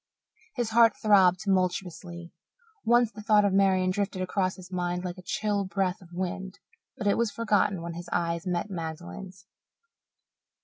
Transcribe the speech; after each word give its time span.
His 0.55 0.71
heart 0.71 0.95
throbbed 0.99 1.41
tumultuously. 1.41 2.31
Once 2.83 3.11
the 3.11 3.21
thought 3.21 3.45
of 3.45 3.53
Marian 3.53 3.91
drifted 3.91 4.23
across 4.23 4.55
his 4.55 4.71
mind 4.71 5.05
like 5.05 5.19
a 5.19 5.23
chill 5.23 5.63
breath 5.63 6.01
of 6.01 6.09
wind, 6.11 6.57
but 6.97 7.05
it 7.05 7.19
was 7.19 7.29
forgotten 7.29 7.83
when 7.83 7.93
his 7.93 8.09
eyes 8.11 8.47
met 8.47 8.71
Magdalen's. 8.71 9.45